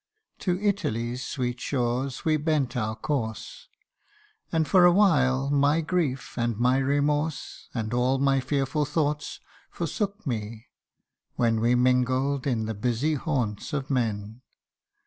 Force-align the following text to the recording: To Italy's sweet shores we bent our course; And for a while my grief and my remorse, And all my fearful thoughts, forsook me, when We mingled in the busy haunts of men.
To 0.39 0.59
Italy's 0.59 1.23
sweet 1.23 1.59
shores 1.59 2.25
we 2.25 2.35
bent 2.37 2.75
our 2.75 2.95
course; 2.95 3.67
And 4.51 4.67
for 4.67 4.83
a 4.83 4.91
while 4.91 5.51
my 5.51 5.81
grief 5.81 6.39
and 6.39 6.57
my 6.57 6.79
remorse, 6.79 7.69
And 7.75 7.93
all 7.93 8.17
my 8.17 8.39
fearful 8.39 8.85
thoughts, 8.85 9.39
forsook 9.69 10.25
me, 10.25 10.69
when 11.35 11.59
We 11.61 11.75
mingled 11.75 12.47
in 12.47 12.65
the 12.65 12.73
busy 12.73 13.13
haunts 13.13 13.73
of 13.73 13.91
men. 13.91 14.41